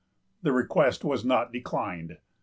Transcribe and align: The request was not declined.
The 0.41 0.51
request 0.51 1.03
was 1.05 1.23
not 1.23 1.53
declined. 1.53 2.17